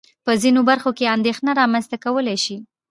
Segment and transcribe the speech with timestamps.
[0.25, 2.55] په ځينو برخو کې اندېښنه رامنځته کولای شي.